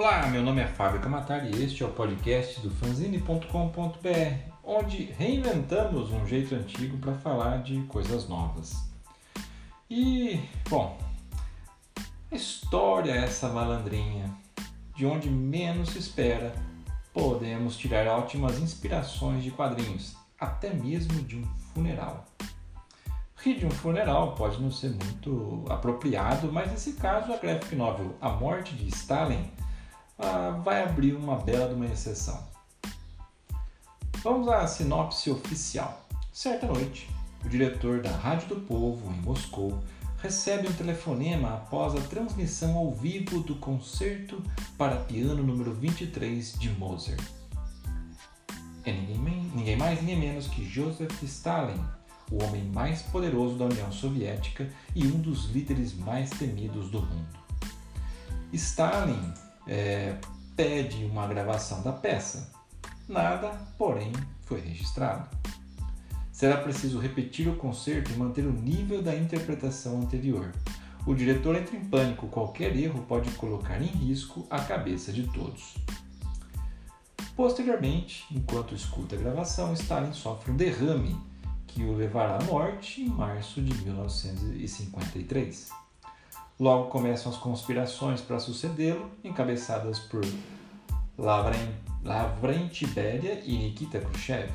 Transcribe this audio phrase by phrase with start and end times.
[0.00, 3.46] Olá, meu nome é Fábio Camatari e este é o podcast do fanzine.com.br,
[4.64, 8.72] onde reinventamos um jeito antigo para falar de coisas novas.
[9.90, 10.40] E,
[10.70, 10.98] bom,
[12.32, 14.34] história é essa malandrinha,
[14.96, 16.54] de onde menos se espera,
[17.12, 21.44] podemos tirar ótimas inspirações de quadrinhos, até mesmo de um
[21.74, 22.24] funeral.
[23.36, 28.16] Rir de um funeral pode não ser muito apropriado, mas nesse caso a graphic novel
[28.18, 29.59] A Morte de Stalin
[30.62, 32.48] vai abrir uma bela de uma exceção.
[34.22, 36.06] Vamos à sinopse oficial.
[36.32, 37.08] Certa noite,
[37.44, 39.82] o diretor da Rádio do Povo, em Moscou,
[40.18, 44.42] recebe um telefonema após a transmissão ao vivo do concerto
[44.76, 47.22] para piano número 23 de Mozart.
[48.84, 51.82] É ninguém, ninguém mais, ninguém menos que Joseph Stalin,
[52.30, 57.40] o homem mais poderoso da União Soviética e um dos líderes mais temidos do mundo.
[58.52, 59.32] Stalin
[59.70, 60.16] é,
[60.56, 62.52] pede uma gravação da peça.
[63.08, 65.28] Nada, porém, foi registrado.
[66.32, 70.50] Será preciso repetir o concerto e manter o nível da interpretação anterior.
[71.06, 75.76] O diretor entra em pânico, qualquer erro pode colocar em risco a cabeça de todos.
[77.36, 81.16] Posteriormente, enquanto escuta a gravação, Stalin sofre um derrame
[81.66, 85.70] que o levará à morte em março de 1953.
[86.60, 90.20] Logo começam as conspirações para sucedê-lo, encabeçadas por
[91.16, 94.52] Lavrent Beria e Nikita Khrushchev.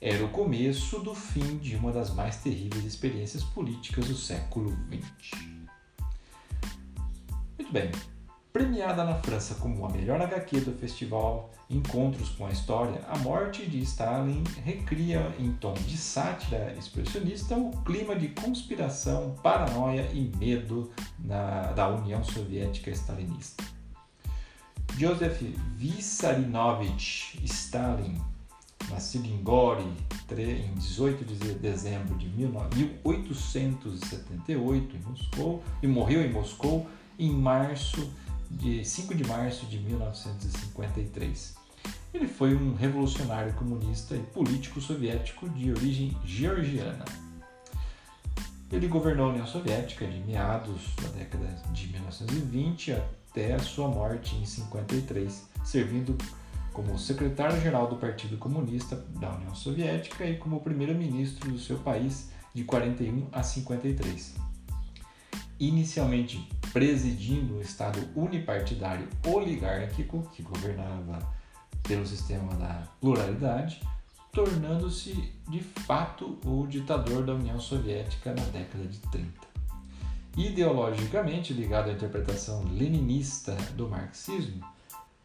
[0.00, 5.40] Era o começo do fim de uma das mais terríveis experiências políticas do século XX.
[7.58, 7.90] Muito bem,
[8.56, 13.66] Premiada na França como a melhor HQ do festival Encontros com a História, A Morte
[13.66, 20.90] de Stalin recria em tom de sátira expressionista o clima de conspiração, paranoia e medo
[21.18, 23.62] na, da União Soviética Stalinista.
[24.96, 25.42] Joseph
[25.74, 28.18] Vissarinovich Stalin,
[28.88, 29.92] nascido em Gori
[30.30, 36.86] em 18 de dezembro de 1878 em Moscou e morreu em Moscou
[37.18, 38.10] em março
[38.50, 41.54] de 5 de março de 1953.
[42.12, 47.04] Ele foi um revolucionário comunista e político soviético de origem georgiana.
[48.72, 54.34] Ele governou a União Soviética de meados da década de 1920 até a sua morte
[54.34, 56.16] em 53, servindo
[56.72, 62.64] como secretário-geral do Partido Comunista da União Soviética e como primeiro-ministro do seu país de
[62.64, 64.34] 41 a 53.
[65.58, 71.18] Inicialmente presidindo um Estado unipartidário oligárquico que governava
[71.82, 73.80] pelo sistema da pluralidade,
[74.32, 79.46] tornando-se de fato o ditador da União Soviética na década de 30.
[80.36, 84.62] Ideologicamente ligado à interpretação leninista do marxismo,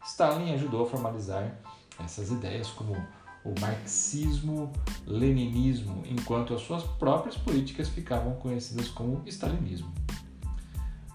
[0.06, 1.54] Stalin ajudou a formalizar
[2.02, 2.96] essas ideias como
[3.44, 9.92] o marxismo-leninismo, enquanto as suas próprias políticas ficavam conhecidas como stalinismo.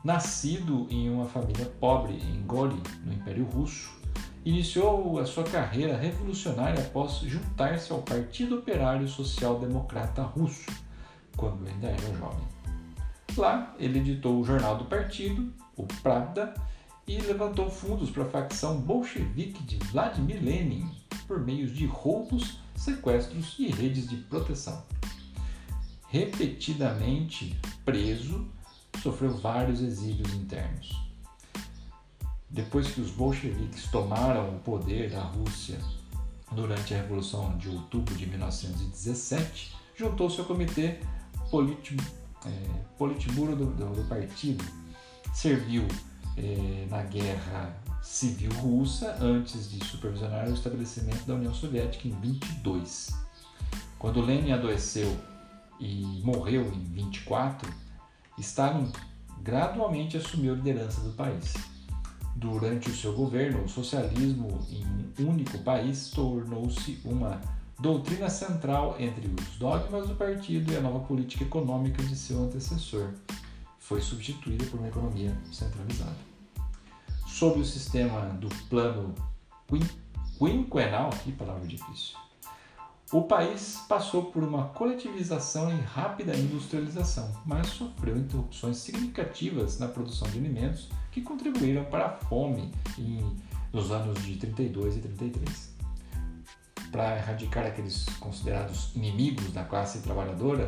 [0.07, 3.89] Nascido em uma família pobre em Goli, no Império Russo,
[4.45, 10.71] iniciou a sua carreira revolucionária após juntar-se ao Partido Operário Social Democrata Russo,
[11.35, 12.47] quando ainda era jovem.
[13.35, 16.53] Lá, ele editou o jornal do partido, o Pravda,
[17.05, 20.89] e levantou fundos para a facção bolchevique de Vladimir Lenin
[21.27, 24.85] por meio de roubos, sequestros e redes de proteção.
[26.07, 28.47] Repetidamente preso,
[29.01, 31.07] sofreu vários exílios internos.
[32.49, 35.79] Depois que os bolcheviques tomaram o poder da Rússia
[36.51, 40.99] durante a Revolução de Outubro de 1917, juntou-se ao Comitê é,
[42.97, 44.63] Politburo do, do, do, partido.
[45.33, 45.85] Serviu
[46.37, 53.09] é, na Guerra Civil Russa antes de supervisionar o estabelecimento da União Soviética em 22.
[53.99, 55.17] Quando Lenin adoeceu
[55.79, 57.71] e morreu em 24,
[58.37, 58.91] Stalin
[59.41, 61.53] gradualmente assumiu a liderança do país.
[62.35, 67.41] Durante o seu governo, o socialismo em um único país tornou-se uma
[67.79, 73.13] doutrina central entre os dogmas do partido e a nova política econômica de seu antecessor.
[73.79, 76.17] Foi substituída por uma economia centralizada.
[77.25, 79.15] Sob o sistema do plano
[80.37, 82.17] quinquenal, que palavra difícil,
[83.11, 90.29] o país passou por uma coletivização e rápida industrialização, mas sofreu interrupções significativas na produção
[90.29, 92.69] de alimentos que contribuíram para a fome
[92.99, 93.33] em,
[93.71, 95.77] nos anos de 32 e 33.
[96.91, 100.65] Para erradicar aqueles considerados inimigos da classe trabalhadora,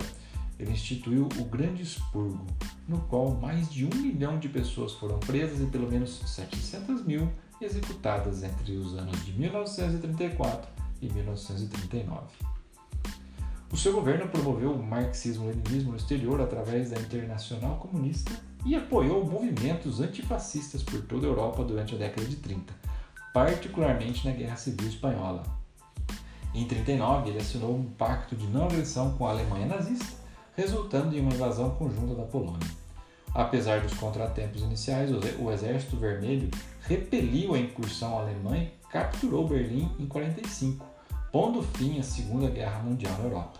[0.57, 2.45] ele instituiu o Grande Expurgo,
[2.87, 7.29] no qual mais de um milhão de pessoas foram presas e pelo menos 700 mil
[7.59, 12.27] executadas entre os anos de 1934 e 1939.
[13.71, 18.31] O seu governo promoveu o marxismo-leninismo no exterior através da Internacional Comunista
[18.65, 22.73] e apoiou movimentos antifascistas por toda a Europa durante a década de 30,
[23.33, 25.43] particularmente na Guerra Civil Espanhola.
[26.53, 30.17] Em 39, ele assinou um pacto de não agressão com a Alemanha nazista,
[30.55, 32.78] resultando em uma invasão conjunta da Polônia.
[33.33, 36.49] Apesar dos contratempos iniciais, o Exército Vermelho
[36.81, 40.85] repeliu a incursão alemã e capturou Berlim em 45,
[41.31, 43.59] pondo fim à Segunda Guerra Mundial na Europa.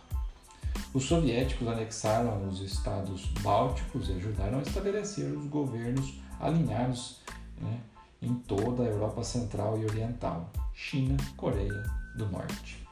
[0.91, 7.21] Os soviéticos anexaram os estados bálticos e ajudaram a estabelecer os governos alinhados
[7.61, 7.79] né,
[8.21, 11.83] em toda a Europa Central e Oriental, China, Coreia
[12.15, 12.87] do Norte.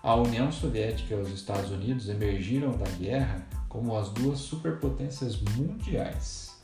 [0.00, 3.44] A União Soviética e os Estados Unidos emergiram da guerra
[3.74, 6.56] como as duas superpotências mundiais.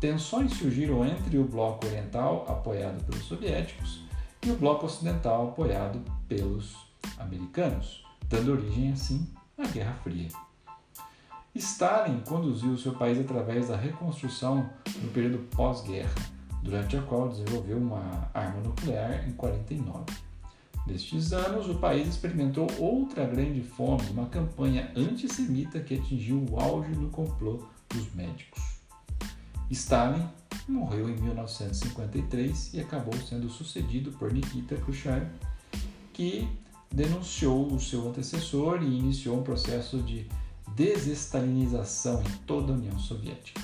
[0.00, 4.02] Tensões surgiram entre o bloco oriental, apoiado pelos soviéticos,
[4.44, 6.76] e o bloco ocidental, apoiado pelos
[7.18, 10.28] americanos, dando origem, assim, à Guerra Fria.
[11.54, 14.68] Stalin conduziu seu país através da reconstrução
[15.00, 16.16] no período pós-guerra,
[16.64, 20.27] durante a qual desenvolveu uma arma nuclear em 49.
[20.88, 26.92] Nestes anos, o país experimentou outra grande fome, uma campanha antissemita que atingiu o auge
[26.92, 28.62] no complô dos médicos.
[29.70, 30.26] Stalin
[30.66, 35.26] morreu em 1953 e acabou sendo sucedido por Nikita Khrushchev,
[36.14, 36.48] que
[36.90, 40.26] denunciou o seu antecessor e iniciou um processo de
[40.74, 43.60] desestalinização em toda a União Soviética.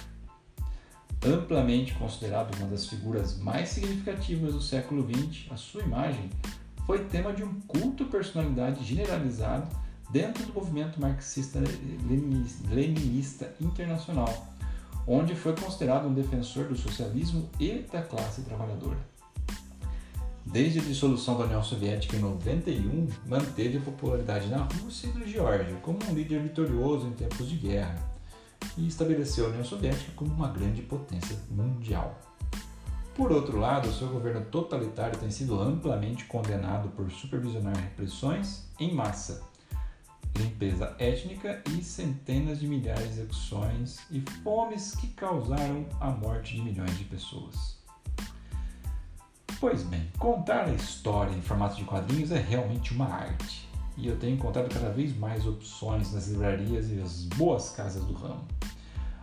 [1.25, 6.29] Amplamente considerado uma das figuras mais significativas do século XX, a sua imagem
[6.87, 9.69] foi tema de um culto personalidade generalizado
[10.11, 14.47] dentro do movimento marxista-leninista internacional,
[15.07, 18.99] onde foi considerado um defensor do socialismo e da classe trabalhadora.
[20.47, 25.25] Desde a dissolução da União Soviética em 91, manteve a popularidade na Rússia e na
[25.25, 27.99] Geórgia como um líder vitorioso em tempos de guerra
[28.77, 32.21] e estabeleceu a União Soviética como uma grande potência mundial.
[33.15, 39.41] Por outro lado, seu governo totalitário tem sido amplamente condenado por supervisionar repressões em massa,
[40.37, 46.63] limpeza étnica e centenas de milhares de execuções e fomes que causaram a morte de
[46.63, 47.79] milhões de pessoas.
[49.61, 54.19] Pois bem, contar a história em formato de quadrinhos é realmente uma arte, e eu
[54.19, 58.45] tenho encontrado cada vez mais opções nas livrarias e as boas casas do ramo.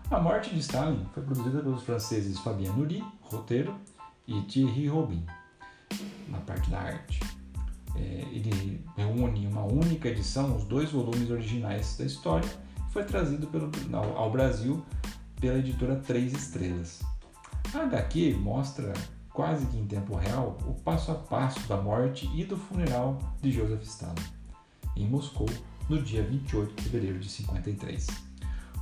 [0.09, 3.75] A Morte de Stalin foi produzida pelos franceses Fabien Nury, roteiro,
[4.27, 5.25] e Thierry Robin,
[6.27, 7.19] na parte da arte.
[7.95, 12.49] É, ele reúne uma única edição os dois volumes originais da história
[12.87, 14.83] e foi trazido pelo, ao, ao Brasil
[15.39, 17.01] pela editora Três Estrelas.
[17.73, 18.93] A HQ mostra
[19.33, 23.51] quase que em tempo real o passo a passo da morte e do funeral de
[23.51, 24.23] Joseph Stalin,
[24.95, 25.49] em Moscou,
[25.89, 28.07] no dia 28 de fevereiro de 53.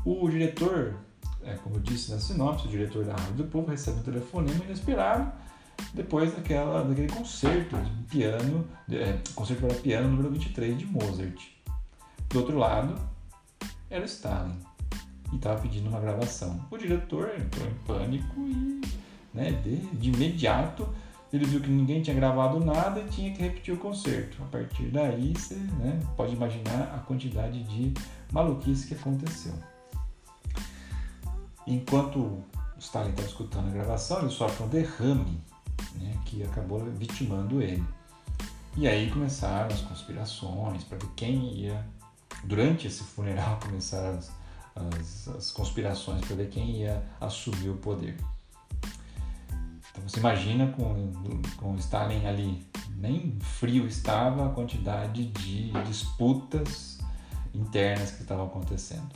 [0.06, 0.96] O diretor
[1.44, 4.64] é, como eu disse na sinopse, o diretor da Rádio do Povo recebe um telefonema
[4.66, 5.32] inesperado
[5.94, 11.42] depois daquela, daquele concerto de piano, é, concerto para piano número 23 de Mozart.
[12.30, 12.96] Do outro lado,
[13.90, 14.56] era Stalin
[15.32, 16.66] e estava pedindo uma gravação.
[16.70, 18.82] O diretor entrou em pânico e,
[19.34, 20.88] né, de, de imediato,
[21.32, 24.42] ele viu que ninguém tinha gravado nada e tinha que repetir o concerto.
[24.44, 27.94] A partir daí, você né, pode imaginar a quantidade de
[28.32, 29.54] maluquice que aconteceu.
[31.70, 32.44] Enquanto o
[32.80, 35.40] Stalin estava escutando a gravação, ele sofre um derrame
[36.02, 37.86] né, que acabou vitimando ele.
[38.76, 41.88] E aí começaram as conspirações para ver quem ia.
[42.44, 44.32] Durante esse funeral começaram as,
[44.76, 48.18] as, as conspirações para ver quem ia assumir o poder.
[49.92, 51.12] Então você imagina com,
[51.58, 56.98] com Stalin ali, nem frio estava a quantidade de disputas
[57.54, 59.10] internas que estavam acontecendo.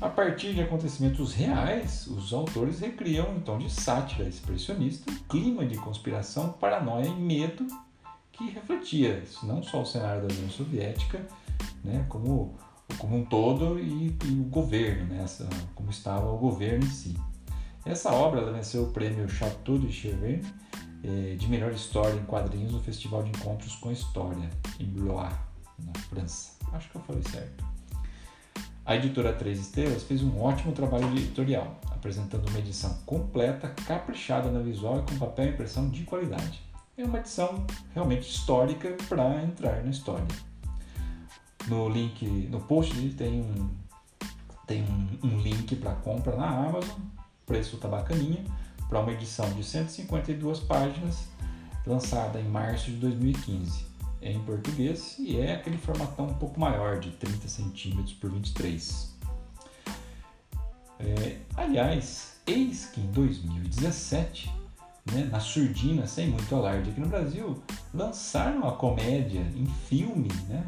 [0.00, 5.66] A partir de acontecimentos reais, os autores recriam um tom de sátira expressionista, um clima
[5.66, 7.66] de conspiração, paranoia e medo
[8.30, 11.26] que refletia não só o cenário da União Soviética,
[11.82, 12.56] né, como,
[12.96, 17.16] como um todo e, e o governo, né, essa, como estava o governo em si.
[17.84, 20.46] Essa obra venceu o prêmio Chateau de Cheverne
[21.02, 25.32] eh, de melhor história em quadrinhos no Festival de Encontros com História, em Blois,
[25.76, 26.52] na França.
[26.72, 27.77] Acho que eu falei certo.
[28.88, 34.60] A editora Três Estrelas fez um ótimo trabalho editorial, apresentando uma edição completa, caprichada na
[34.60, 36.62] visual e com papel e impressão de qualidade.
[36.96, 40.24] É uma edição realmente histórica para entrar na história.
[41.66, 43.68] No link, no post tem um,
[44.66, 46.98] tem um, um link para compra na Amazon,
[47.44, 48.42] preço tá bacaninha,
[48.88, 51.28] para uma edição de 152 páginas,
[51.86, 53.87] lançada em março de 2015.
[54.20, 59.16] É em português e é aquele formatão um pouco maior, de 30 centímetros por 23.
[60.98, 64.52] É, aliás, eis que em 2017,
[65.12, 67.62] né, na surdina, sem muito alarde aqui no Brasil,
[67.94, 70.64] lançaram a comédia em filme, né,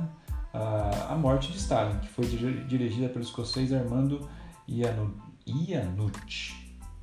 [0.55, 2.27] a, a Morte de Stalin, que foi
[2.69, 4.29] dirigida pelo escocês Armando
[4.69, 6.55] Iannucci.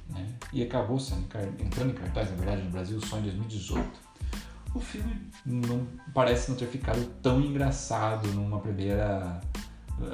[0.09, 1.27] Né, e acabou sendo,
[1.59, 4.07] entrando em cartaz, na verdade, no Brasil só em 2018.
[4.77, 9.41] O filme não parece não ter ficado tão engraçado numa primeira,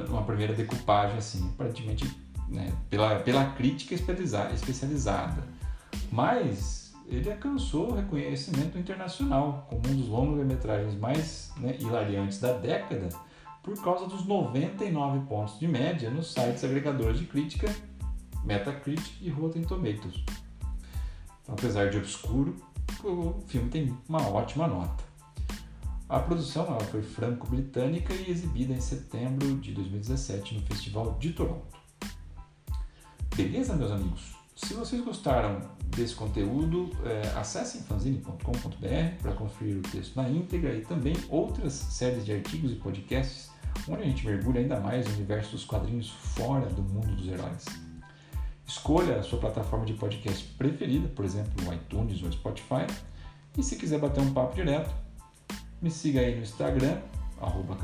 [0.07, 1.49] numa primeira decupagem assim.
[1.53, 2.09] Aparentemente
[2.47, 5.43] né, pela, pela crítica especializada.
[6.09, 13.09] Mas ele alcançou reconhecimento internacional como um dos longas-metragens mais né, hilariantes da década
[13.61, 17.67] por causa dos 99 pontos de média nos sites agregadores de crítica
[18.45, 20.23] Metacritic e Rotten Tomatoes.
[21.41, 22.55] Então, apesar de obscuro,
[23.03, 25.03] o filme tem uma ótima nota.
[26.07, 31.77] A produção ela foi franco-britânica e exibida em setembro de 2017 no Festival de Toronto.
[33.35, 34.35] Beleza, meus amigos?
[34.55, 40.81] Se vocês gostaram desse conteúdo, é, acessem fanzine.com.br para conferir o texto na íntegra e
[40.81, 43.51] também outras séries de artigos e podcasts
[43.87, 47.65] onde a gente mergulha ainda mais no universo dos quadrinhos fora do mundo dos heróis.
[48.65, 52.87] Escolha a sua plataforma de podcast preferida, por exemplo, no iTunes ou Spotify.
[53.57, 54.93] E se quiser bater um papo direto,
[55.81, 56.97] me siga aí no Instagram,
[57.39, 57.77] arroba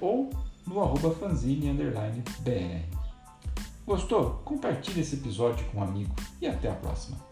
[0.00, 0.30] ou
[0.66, 2.98] no arroba fanzine_br.
[3.86, 4.42] Gostou?
[4.44, 7.27] Compartilhe esse episódio com um amigo e até a próxima.